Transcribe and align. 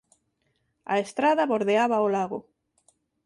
A 0.93 0.95
estrada 1.05 1.49
bordeaba 1.51 2.05
o 2.05 2.07
lago. 2.15 2.39